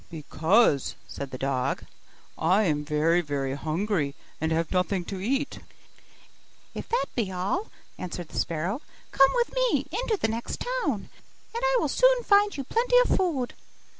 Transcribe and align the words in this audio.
'Because,' 0.09 0.95
said 1.07 1.29
the 1.29 1.37
dog, 1.37 1.85
'I 2.35 2.63
am 2.63 2.83
very 2.83 3.21
very 3.21 3.53
hungry, 3.53 4.15
and 4.41 4.51
have 4.51 4.71
nothing 4.71 5.05
to 5.05 5.19
eat.' 5.21 5.59
'If 6.73 6.89
that 6.89 7.05
be 7.15 7.31
all,' 7.31 7.69
answered 7.99 8.29
the 8.29 8.39
sparrow, 8.39 8.81
'come 9.11 9.29
with 9.35 9.53
me 9.53 9.85
into 9.91 10.17
the 10.17 10.27
next 10.27 10.61
town, 10.81 11.07
and 11.53 11.63
I 11.63 11.77
will 11.79 11.87
soon 11.87 12.23
find 12.23 12.57
you 12.57 12.63
plenty 12.63 12.97
of 13.07 13.15
food. 13.15 13.53